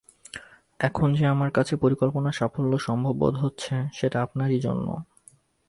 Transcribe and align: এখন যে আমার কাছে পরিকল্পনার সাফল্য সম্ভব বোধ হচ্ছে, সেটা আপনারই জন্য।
এখন 0.79 1.07
যে 1.13 1.25
আমার 1.25 1.49
কাছে 1.51 1.73
পরিকল্পনার 1.75 2.37
সাফল্য 2.39 2.73
সম্ভব 2.79 3.13
বোধ 3.13 3.35
হচ্ছে, 3.35 3.73
সেটা 3.93 4.17
আপনারই 4.21 4.59
জন্য। 4.59 4.87